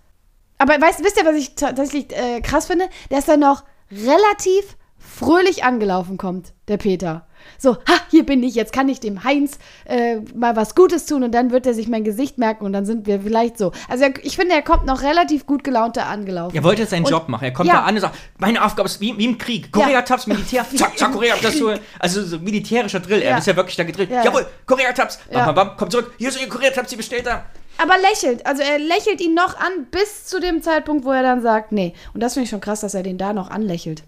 [0.59, 2.87] Aber weißt, wisst ihr, was ich tatsächlich äh, krass finde?
[3.11, 7.27] Der ist dann noch relativ fröhlich angelaufen kommt, der Peter.
[7.59, 11.23] So, ha, hier bin ich, jetzt kann ich dem Heinz äh, mal was Gutes tun
[11.25, 13.73] und dann wird er sich mein Gesicht merken und dann sind wir vielleicht so.
[13.89, 16.57] Also er, ich finde, er kommt noch relativ gut gelaunt da angelaufen.
[16.57, 17.45] Er wollte jetzt seinen Und- Job machen.
[17.45, 17.77] Er kommt Ja.
[17.77, 19.73] da an und sagt, meine Aufgabe ist wie, wie im Krieg.
[19.73, 21.59] Korea-Tabs, Militär, zack, zack, Korea-Tabs.
[21.59, 23.23] So, also so militärischer Drill.
[23.23, 23.39] Er Ja.
[23.39, 24.11] ist ja wirklich da gedrillt.
[24.11, 24.25] Ja.
[24.25, 25.19] Jawohl, Korea-Tabs.
[25.31, 25.53] Bam, Ja.
[25.53, 26.13] bam, bam, komm zurück.
[26.19, 27.43] Hier sind die Korea-Tabs, die bestellt haben.
[27.77, 31.43] Aber lächelt, also er lächelt ihn noch an bis zu dem Zeitpunkt, wo er dann
[31.43, 31.93] sagt, nee.
[32.15, 34.05] Und das finde ich schon krass, dass er den da noch anlächelt.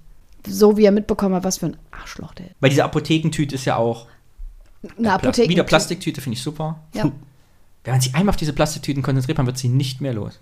[0.47, 2.55] So wie er mitbekommen hat, was für ein Arschloch der ist.
[2.61, 4.07] Weil diese Apothekentüte ist ja auch
[4.99, 5.49] Eine Apotheke.
[5.49, 6.81] wieder Plastiktüte, finde ich super.
[6.95, 7.11] Ja.
[7.85, 10.39] Wenn man sich einmal auf diese Plastiktüten konzentriert, man wird sie nicht mehr los.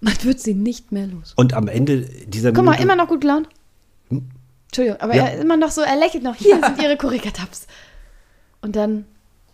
[0.00, 1.32] Man wird sie nicht mehr los.
[1.36, 3.48] Und am Ende dieser Guck mal, Minute- immer noch gut gelaunt.
[4.10, 5.24] Entschuldigung, aber Ja.
[5.26, 6.34] er ist immer noch so, er lächelt noch.
[6.36, 7.66] Hier sind ihre Kurika-Tabs.
[8.60, 9.04] Und dann,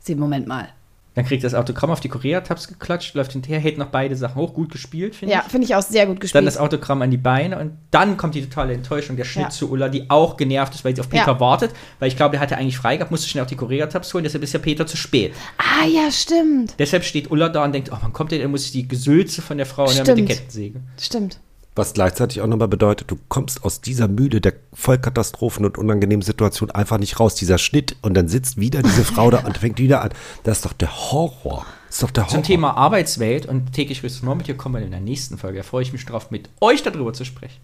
[0.01, 0.69] sie, Moment mal.
[1.15, 4.53] Dann kriegt das Autogramm auf die Korea-Tabs geklatscht, läuft hinterher, hält noch beide Sachen hoch.
[4.53, 5.51] Gut gespielt, finde Ja, ich.
[5.53, 6.47] finde ich auch sehr gut Dann gespielt.
[6.47, 9.51] das Autogramm an die Beine und dann kommt die totale Enttäuschung, der Schnitt Ja.
[9.51, 11.41] zu Ulla, die auch genervt ist, weil sie auf Peter Ja.
[11.41, 14.25] wartet, weil ich glaube, der hatte eigentlich frei gehabt, musste schnell auf die Korea-Tabs holen,
[14.25, 15.33] deshalb ist ja Peter zu spät.
[15.59, 16.75] ah, ja, stimmt.
[16.81, 19.41] Deshalb steht Ulla da und denkt, oh, wann kommt der, dann muss ich die Gesülze
[19.41, 20.81] von der Frau und dann mit der Kettensäge.
[21.01, 21.39] Stimmt.
[21.77, 26.71] Was gleichzeitig auch nochmal bedeutet, du kommst aus dieser Mühle der Vollkatastrophen und unangenehmen Situation
[26.71, 27.35] einfach nicht raus.
[27.35, 30.11] Dieser Schnitt und dann sitzt wieder diese Frau da und fängt wieder an.
[30.45, 31.67] Das ist doch der Horror.
[31.89, 32.35] Das ist doch der Horror.
[32.35, 35.59] Zum Thema Arbeitswelt und täglich grüßt das Murmeltier kommen wir in der nächsten Folge.
[35.59, 37.61] Da freue ich mich drauf, mit euch darüber zu sprechen.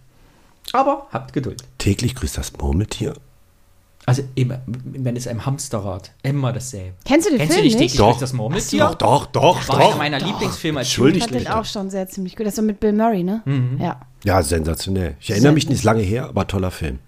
[0.73, 1.63] Aber habt Geduld.
[1.79, 3.15] Täglich grüßt das Murmeltier.
[4.07, 6.95] Also immer, wenn es einem Hamsterrad, immer dasselbe.
[7.05, 7.93] Kennst du den Kennst du Film nicht nicht?
[7.93, 8.81] täglich grüßt das Murmeltier?
[8.81, 9.87] Doch, doch, doch, War doch.
[9.89, 12.47] einer meiner Lieblingsfilme als Ich Entschuldigt fand den auch schon sehr ziemlich gut.
[12.47, 13.43] Das ist so mit Bill Murray, ne?
[13.45, 13.79] Mhm.
[13.81, 14.01] Ja.
[14.25, 15.17] Ja, sensationell.
[15.21, 16.99] Ich erinnere mich nicht lange her, aber toller Film.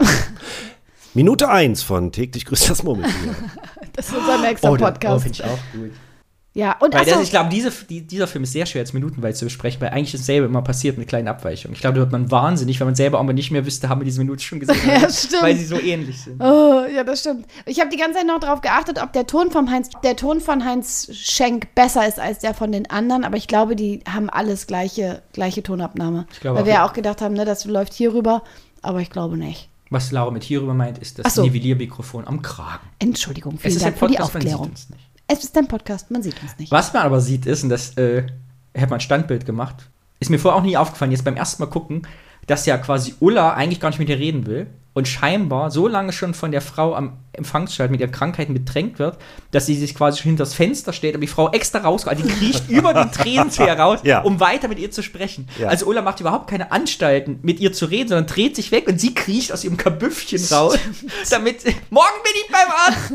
[1.14, 3.34] Minute 1 von Täglich grüßt das Murmeltier.
[3.94, 5.16] Das ist unser nächster Oh, der- Podcast.
[5.16, 5.90] Oh, finde ich auch gut.
[6.52, 9.36] Ja, und Weil das, ich glaube, diese, die, dieser Film ist sehr schwer als minutenweit
[9.36, 11.74] zu besprechen, weil eigentlich dasselbe immer passiert mit kleinen Abweichungen.
[11.74, 14.00] Ich glaube, da wird man wahnsinnig, wenn man selber auch mal nicht mehr wüsste, haben
[14.00, 14.76] wir diese Minute schon gesehen.
[14.86, 15.42] Ja, stimmt.
[15.42, 16.42] Weil sie so ähnlich sind.
[16.42, 17.46] Oh, ja, das stimmt.
[17.66, 20.40] Ich habe die ganze Zeit noch darauf geachtet, ob der Ton vom Heinz, der Ton
[20.40, 24.28] von Heinz Schenk besser ist als der von den anderen, aber ich glaube, die haben
[24.28, 26.26] alles gleiche, gleiche Tonabnahme.
[26.32, 26.86] Ich glaube Weil auch, wir ja.
[26.88, 28.42] auch gedacht haben, ne, das läuft hier rüber,
[28.82, 29.68] aber ich glaube nicht.
[29.90, 31.42] Was Laura mit hierüber meint, ist das so.
[31.42, 32.86] Nivelliermikrofon am Kragen.
[32.98, 34.70] Entschuldigung, Es vielen Dank für die Podcast, man sieht Aufklärung.
[34.70, 35.09] uns nicht.
[35.32, 36.72] Es ist ein Podcast, man sieht uns nicht.
[36.72, 38.26] Was man aber sieht, ist, und das äh,
[38.76, 39.88] hat man Standbild gemacht,
[40.18, 42.02] ist mir vorher auch nie aufgefallen, jetzt beim ersten Mal gucken,
[42.48, 46.12] dass ja quasi Ulla eigentlich gar nicht mit ihr reden will und scheinbar so lange
[46.12, 49.16] schon von der Frau am Empfangsschalt mit ihren Krankheiten bedrängt wird,
[49.52, 52.16] dass sie sich quasi schon hinter das Fenster stellt, aber die Frau extra rauskommt.
[52.16, 54.22] Also die kriecht über den Tränenzieher raus, Ja.
[54.22, 55.48] um weiter mit ihr zu sprechen.
[55.58, 55.68] Ja.
[55.68, 59.00] Also Ulla macht überhaupt keine Anstalten, mit ihr zu reden, sondern dreht sich weg und
[59.00, 60.76] sie kriecht aus ihrem Kabüffchen raus,
[61.30, 63.12] damit morgen bin ich beim Arzt.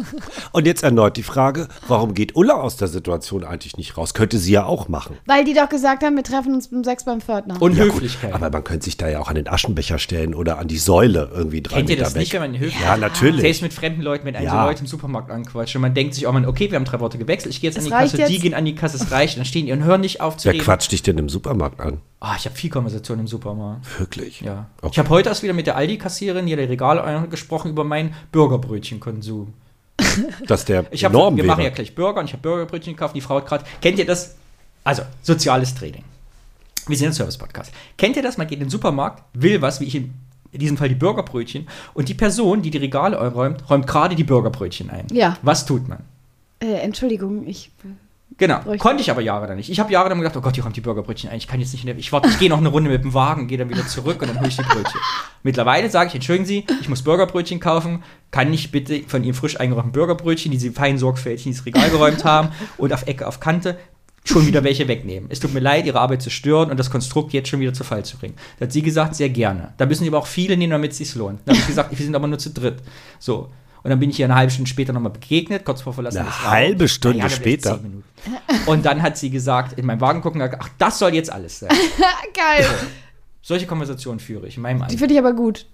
[0.54, 4.14] Und jetzt erneut die Frage, warum geht Ulla aus der Situation eigentlich nicht raus?
[4.14, 5.18] Könnte sie ja auch machen.
[5.26, 7.62] Weil die doch gesagt haben, wir treffen uns um sechs beim Pförtner.
[7.62, 7.86] Und Ja,
[8.32, 11.30] aber man könnte sich da ja auch an den Aschenbecher stellen oder an die Säule
[11.34, 12.20] irgendwie drei Kennt ihr Meter das weg.
[12.22, 13.42] nicht, wenn man höflich Ja, natürlich.
[13.42, 14.66] Selbst mit fremden Leuten, wenn einen so Ja.
[14.66, 17.18] Leute im Supermarkt anquatschen und man denkt sich auch mal, okay, wir haben drei Worte
[17.18, 18.42] gewechselt, ich gehe jetzt Es an die Kasse, die jetzt.
[18.42, 20.54] gehen an die Kasse, es reicht, dann stehen die und hören nicht auf zu Wer
[20.54, 20.64] reden.
[20.64, 22.00] quatscht dich denn im Supermarkt an?
[22.20, 24.00] Ah, ich habe viel Konversation im Supermarkt.
[24.00, 24.42] Wirklich?
[24.42, 24.68] Ja.
[24.82, 24.90] Okay.
[24.94, 29.54] Ich habe heute erst wieder mit der Aldi-Kassiererin hier der Regal gesprochen über meinen Burgerbrötchenkonsum.
[30.48, 31.54] Dass der Ich hab, Norm wir wäre.
[31.54, 34.06] machen ja gleich Burger und ich habe Burgerbrötchen gekauft die Frau hat gerade, kennt ihr
[34.06, 34.36] das?
[34.84, 36.04] Also, soziales Training.
[36.88, 37.72] Wir sind ein Service-Podcast.
[37.98, 38.38] Kennt ihr das?
[38.38, 40.14] Man geht in den Supermarkt, will was, wie ich in,
[40.56, 44.24] in diesem Fall die Burgerbrötchen, und die Person, die die Regale räumt, räumt gerade die
[44.24, 45.08] Burgerbrötchen ein.
[45.12, 45.38] Ja.
[45.42, 46.00] Was tut man?
[46.60, 47.72] Äh, Entschuldigung, ich.
[48.38, 48.58] Genau.
[48.58, 48.80] Richtig.
[48.80, 49.70] Konnte ich aber Jahre dann nicht.
[49.70, 51.38] Ich habe Jahre dann gedacht, oh Gott, die räumt die Burgerbrötchen ein.
[51.38, 53.14] Ich kann jetzt nicht in der, Ich warte, ich gehe noch eine Runde mit dem
[53.14, 55.00] Wagen, gehe dann wieder zurück und dann hole ich die Brötchen.
[55.44, 58.04] Mittlerweile sage ich, entschuldigen Sie, ich muss Burgerbrötchen kaufen.
[58.32, 62.26] Kann ich bitte von Ihren frisch eingeräumten Burgerbrötchen, die Sie fein sorgfältig ins Regal geräumt
[62.26, 63.78] haben und auf Ecke, auf Kante,
[64.26, 65.30] schon wieder welche wegnehmen.
[65.32, 67.84] Es tut mir leid, Ihre Arbeit zu stören und das Konstrukt jetzt schon wieder zu
[67.86, 68.36] Fall zu bringen.
[68.60, 69.74] Da hat sie gesagt, sehr gerne.
[69.78, 71.40] Da müssen Sie aber auch viele nehmen, damit es sich lohnt.
[71.46, 72.78] Da habe ich gesagt, wir sind aber nur zu dritt.
[73.20, 73.50] So.
[73.84, 76.28] Und dann bin ich ihr eine halbe Stunde später nochmal begegnet, kurz vor Verlassen Eine
[76.28, 77.80] des halbe Stunde vielleicht später?
[78.66, 81.70] Und dann hat sie gesagt, in meinem Wagen gucken, ach, das soll jetzt alles sein.
[82.34, 82.66] Geil.
[83.44, 84.98] Solche Konversationen führe ich in meinem Die Alter.
[84.98, 85.68] finde ich aber gut.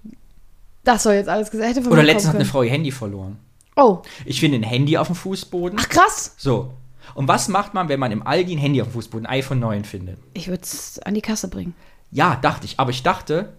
[0.84, 3.38] Das soll jetzt alles gesagt von Oder letztens hat eine Frau ihr Handy verloren.
[3.78, 5.80] Oh, Ich finde ein Handy auf dem Fußboden.
[5.82, 6.34] ach krass.
[6.38, 6.74] So.
[7.16, 9.60] Und was macht man, wenn man im Aldi ein Handy auf dem Fußboden, ein iPhone
[9.60, 10.20] 9 findet?
[10.34, 11.76] Ich würde es an die Kasse bringen.
[12.12, 12.80] Ja, dachte ich.
[12.80, 13.58] Aber ich dachte,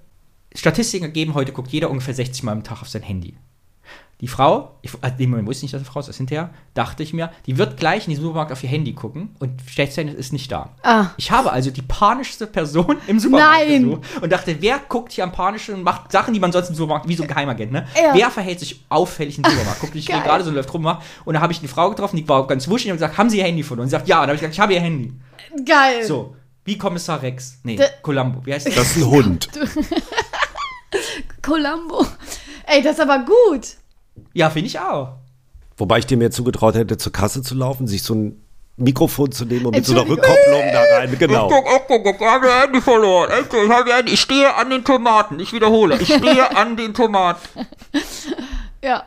[0.55, 3.37] Statistiken ergeben, heute guckt jeder ungefähr 60 Mal am Tag auf sein Handy.
[4.21, 6.51] Die Frau, ich also den Moment wusste ich nicht, dass eine Frau ist, das hinterher,
[6.75, 9.93] dachte ich mir, die wird gleich in diesem Supermarkt auf ihr Handy gucken und stellt
[9.93, 10.77] fest, es ist nicht da.
[10.85, 11.07] Ah.
[11.17, 13.83] Ich habe also die panischste Person im Supermarkt Nein.
[13.83, 16.77] gesucht und dachte, wer guckt hier am panischen und macht Sachen, die man sonst im
[16.77, 17.85] Supermarkt, wie so ein Geheimagent, ne?
[18.01, 18.15] Ja.
[18.15, 19.81] Wer verhält sich auffällig im Supermarkt?
[19.81, 20.21] Guckt nicht Geil.
[20.23, 20.83] gerade so und läuft rum.
[20.83, 23.29] macht- Und da habe ich eine Frau getroffen, die war ganz wuschig und gesagt, haben
[23.29, 23.87] Sie Ihr Handy verloren?
[23.87, 24.19] Und sie sagt, ja.
[24.19, 25.13] Und dann habe ich gesagt, ich habe Ihr Handy.
[25.67, 26.05] Geil.
[26.07, 27.59] So, wie Kommissar Rex.
[27.65, 28.47] Nee, Da- Columbo.
[28.47, 28.75] Wie heißt das?
[28.77, 29.49] Das ist ein Hund.
[31.43, 32.07] Columbo.
[32.67, 33.67] Ey, das ist aber gut.
[34.33, 35.17] Ja, finde ich auch.
[35.77, 38.43] Wobei ich dir mir zugetraut hätte, zur Kasse zu laufen, sich so ein
[38.77, 40.09] Mikrofon zu nehmen und mit so einer.
[40.09, 41.17] Rückkopplung da rein.
[41.19, 41.49] Genau.
[41.49, 43.31] Ich habe ihr Handy verloren.
[43.31, 44.13] Ich, habe ihr Handy.
[44.13, 45.39] ich stehe an den Tomaten.
[45.41, 45.99] Ich wiederhole.
[46.01, 47.41] Ich stehe an den Tomaten.
[48.85, 49.05] Ja.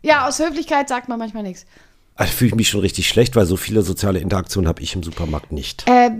[0.00, 1.66] Ja, aus Höflichkeit sagt man manchmal nichts.
[2.14, 5.02] Also fühle ich mich schon richtig schlecht, weil so viele soziale Interaktionen habe ich im
[5.02, 5.86] Supermarkt nicht.
[5.86, 6.10] Äh,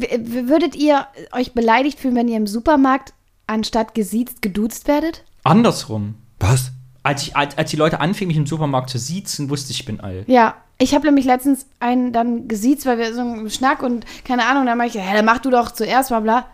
[0.47, 3.15] würdet ihr euch beleidigt fühlen, wenn ihr im Supermarkt
[3.47, 5.25] anstatt gesiezt geduzt werdet?
[5.43, 6.17] Andersrum.
[6.39, 6.73] Was?
[7.05, 9.87] Als, ich, als, als die Leute anfingen, mich im Supermarkt zu siezen, wusste ich, ich
[9.87, 10.29] bin alt.
[10.29, 10.55] Ja.
[10.79, 14.67] Ich habe nämlich letztens einen dann gesiezt, weil wir so einen Schnack und keine Ahnung,
[14.67, 16.47] dann meinte ich, hä, dann mach du doch zuerst mal bla.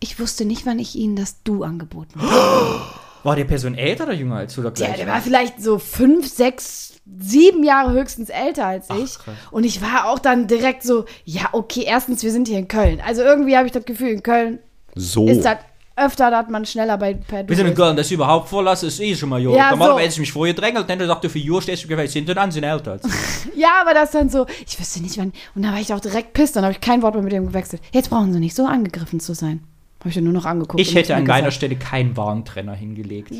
[0.00, 2.80] Ich wusste nicht, wann ich ihnen das Du angeboten habe.
[3.24, 4.98] War der Person älter oder jünger als du oder Der, gleich?
[4.98, 9.18] der war vielleicht so fünf, sechs, sieben Jahre höchstens älter als ich.
[9.18, 9.34] krass.
[9.50, 13.00] und ich war auch dann direkt so, ja, okay, erstens, wir sind hier in Köln.
[13.04, 14.58] Also irgendwie habe ich das Gefühl, in Köln
[14.94, 15.26] So.
[15.26, 15.56] ist das
[15.96, 17.74] öfter, dass man schneller bei per Du Wir sind in.
[17.74, 19.54] Köln, das überhaupt vorlassen, ist eh schon mal jo.
[19.54, 20.00] Ja, Normalerweise so.
[20.00, 22.50] hätte ich mich vorher gedrängelt, dann dachte ich, für Jura stehst du gefällt, hinten an,
[22.50, 22.98] sind älter.
[23.56, 25.32] Ja, aber das dann so, ich wüsste nicht, wann.
[25.54, 27.46] Und da war ich auch direkt pisst, dann habe ich kein Wort mehr mit dem
[27.46, 27.80] gewechselt.
[27.92, 29.62] Jetzt brauchen sie nicht so angegriffen zu sein.
[30.04, 30.78] Habe ich dann nur noch angeguckt.
[30.82, 31.54] Ich hätte an deiner gesagt.
[31.54, 33.30] Stelle keinen Warntrenner hingelegt.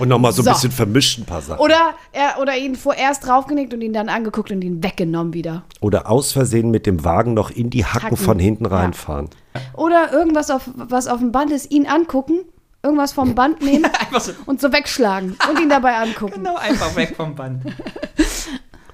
[0.00, 0.50] Und nochmal so ein So.
[0.50, 1.60] bisschen vermischt ein paar Sachen.
[1.60, 5.62] Oder, er, oder ihn vorerst draufgenickt und ihn dann angeguckt und ihn weggenommen wieder.
[5.80, 8.16] Oder aus Versehen mit dem Wagen noch in die Hacken, Hacken.
[8.16, 8.72] von hinten Ja.
[8.72, 9.28] reinfahren.
[9.74, 12.40] Oder irgendwas, auf, was auf dem Band ist, ihn angucken,
[12.82, 13.86] irgendwas vom Band nehmen
[14.18, 16.34] so, und so wegschlagen und ihn dabei angucken.
[16.42, 17.62] genau, einfach weg vom Band.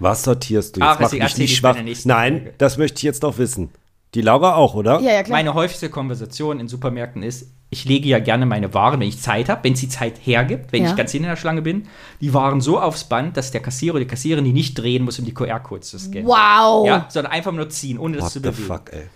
[0.01, 0.89] Was sortierst du jetzt?
[0.91, 1.77] Ah, Mach mich nicht schwach.
[2.05, 2.55] Nein, Folge.
[2.59, 3.71] das möchte ich jetzt noch wissen.
[4.15, 5.01] Die Laura auch, oder?
[5.01, 5.37] Ja, ja, klar.
[5.39, 9.51] Meine häufigste Konversation in Supermärkten ist, ich lege ja gerne meine Waren, wenn ich Zeit
[9.51, 10.91] habe, wenn es die Zeit hergibt, wenn Ja.
[10.91, 11.87] ich ganz hinten in der Schlange bin,
[12.23, 15.19] die Waren so aufs Band, dass der Kassierer oder die Kassiererin die nicht drehen muss,
[15.19, 16.27] um die QR-Codes zu scannen.
[16.27, 16.87] Wow.
[16.87, 18.67] Ja, sondern einfach nur ziehen, ohne das What zu the bewegen.
[18.67, 19.09] fuck, ey.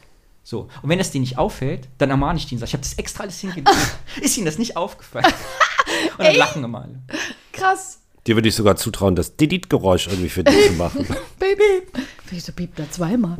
[0.44, 0.68] So.
[0.82, 2.94] Und wenn das denen nicht auffällt, dann ermahne ich die und sage, ich habe das
[2.94, 3.70] extra alles hingelegt.
[4.20, 5.24] ist ihnen das nicht aufgefallen?
[6.18, 6.98] und dann lachen immer alle.
[7.52, 8.00] Krass.
[8.26, 11.04] Dir würde ich sogar zutrauen, das Didit-Geräusch irgendwie für dich zu machen.
[11.40, 11.86] Baby.
[12.30, 13.36] Wieso piept er zweimal?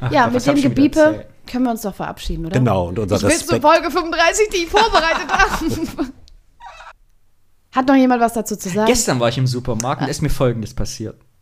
[0.00, 2.58] Ach ja, mit dem Gebiepe können wir uns doch verabschieden, oder?
[2.58, 3.62] genau, und unser Ich will zur Respekt.
[3.62, 6.06] Folge 35, die ich vorbereitet habe.
[7.72, 8.86] Hat noch jemand was dazu zu sagen?
[8.86, 11.20] Gestern war ich im Supermarkt und da ist mir Folgendes passiert.